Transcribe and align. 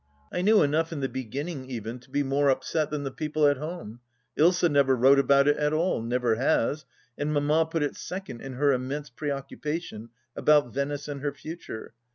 I 0.33 0.41
knew 0.41 0.63
enough, 0.63 0.91
in 0.91 1.01
the 1.01 1.07
beginning 1.07 1.69
even, 1.69 1.99
to 1.99 2.09
be 2.09 2.23
more 2.23 2.49
upset 2.49 2.89
than 2.89 3.03
the 3.03 3.11
people 3.11 3.45
at 3.45 3.57
home. 3.57 3.99
Ilsa 4.35 4.67
never 4.67 4.95
wrote 4.95 5.19
about 5.19 5.47
it 5.47 5.57
at 5.57 5.73
all— 5.73 6.01
never 6.01 6.37
has— 6.37 6.85
and 7.19 7.31
Mamma 7.31 7.67
put 7.69 7.83
it 7.83 7.95
second 7.95 8.41
in 8.41 8.53
her 8.53 8.71
immense 8.73 9.11
pre 9.11 9.29
occupation 9.29 10.09
about 10.35 10.73
Venice 10.73 11.07
and 11.07 11.21
her 11.21 11.35
future. 11.35 11.93